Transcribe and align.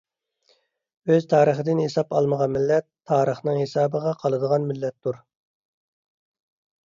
ئۆز 1.11 1.25
تارىخىدىن 1.33 1.81
ھېساب 1.83 2.15
ئالمىغان 2.19 2.55
مىللەت 2.55 2.87
تارىخنىڭ 3.11 3.59
ھېسابىغا 3.63 4.13
قالىدىغان 4.23 4.65
مىللەتتۇر. 4.73 5.21